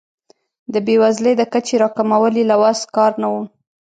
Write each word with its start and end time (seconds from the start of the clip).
د 0.73 0.75
بیوزلۍ 0.85 1.33
د 1.37 1.43
کچې 1.53 1.75
راکمول 1.83 2.33
یې 2.39 2.45
له 2.51 2.55
وس 2.61 2.79
کار 2.95 3.11
نه 3.21 3.27
و. 3.33 3.35